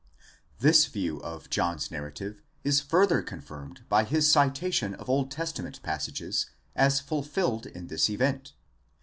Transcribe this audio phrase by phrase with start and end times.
[0.57, 6.47] This view of John's narrative is further confirmed by his citation of Old Testament passages,
[6.75, 8.53] as fulfilled in this event.